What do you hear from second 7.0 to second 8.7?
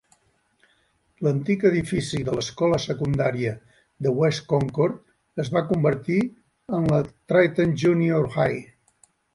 Triton Junior High.